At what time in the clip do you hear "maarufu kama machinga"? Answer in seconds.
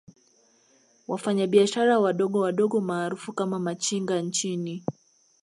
2.81-4.21